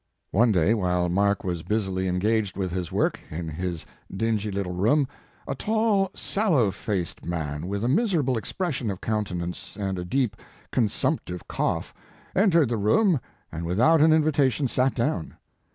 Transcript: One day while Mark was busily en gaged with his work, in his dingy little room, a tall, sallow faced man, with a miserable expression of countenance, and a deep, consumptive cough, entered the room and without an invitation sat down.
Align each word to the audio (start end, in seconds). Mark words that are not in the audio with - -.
One 0.31 0.51
day 0.51 0.73
while 0.73 1.09
Mark 1.09 1.43
was 1.43 1.61
busily 1.61 2.07
en 2.07 2.17
gaged 2.17 2.57
with 2.57 2.71
his 2.71 2.91
work, 2.91 3.19
in 3.29 3.47
his 3.47 3.85
dingy 4.11 4.49
little 4.49 4.73
room, 4.73 5.07
a 5.47 5.53
tall, 5.53 6.09
sallow 6.15 6.71
faced 6.71 7.23
man, 7.23 7.67
with 7.67 7.83
a 7.83 7.87
miserable 7.87 8.35
expression 8.35 8.89
of 8.89 8.99
countenance, 8.99 9.77
and 9.79 9.99
a 9.99 10.03
deep, 10.03 10.35
consumptive 10.71 11.47
cough, 11.47 11.93
entered 12.35 12.69
the 12.69 12.77
room 12.77 13.19
and 13.51 13.63
without 13.63 14.01
an 14.01 14.11
invitation 14.11 14.67
sat 14.67 14.95
down. 14.95 15.35